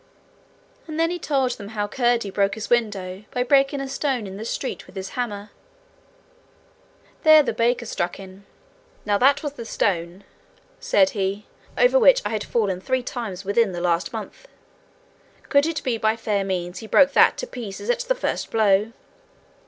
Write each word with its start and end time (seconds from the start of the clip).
And 0.87 0.99
then 0.99 1.11
he 1.11 1.19
told 1.19 1.51
them 1.51 1.67
how 1.67 1.87
Curdie 1.87 2.31
broke 2.31 2.55
his 2.55 2.71
window 2.71 3.23
by 3.29 3.43
breaking 3.43 3.79
a 3.81 3.87
stone 3.87 4.25
in 4.25 4.35
the 4.35 4.45
street 4.45 4.87
with 4.87 4.95
his 4.95 5.09
hammer. 5.09 5.51
There 7.21 7.43
the 7.43 7.53
baker 7.53 7.85
struck 7.85 8.19
in. 8.19 8.47
'Now 9.05 9.19
that 9.19 9.43
was 9.43 9.53
the 9.53 9.63
stone,' 9.63 10.23
said 10.79 11.11
he, 11.11 11.45
'over 11.77 11.99
which 11.99 12.23
I 12.25 12.29
had 12.29 12.43
fallen 12.43 12.81
three 12.81 13.03
times 13.03 13.45
within 13.45 13.73
the 13.73 13.79
last 13.81 14.11
month: 14.11 14.47
could 15.49 15.67
it 15.67 15.83
be 15.83 15.99
by 15.99 16.15
fair 16.15 16.43
means 16.43 16.79
he 16.79 16.87
broke 16.87 17.13
that 17.13 17.37
to 17.37 17.45
pieces 17.45 17.91
at 17.91 17.99
the 17.99 18.15
first 18.15 18.49
blow? 18.49 18.93